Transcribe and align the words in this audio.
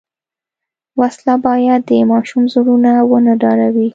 وسله 0.99 1.35
باید 1.47 1.81
د 1.89 1.91
ماشوم 2.11 2.43
زړونه 2.53 2.91
ونه 3.09 3.33
ډاروي 3.41 3.87